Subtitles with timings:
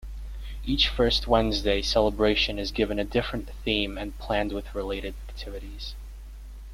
[0.65, 5.93] Each First Wednesday celebration is given a different theme and planned with related activities.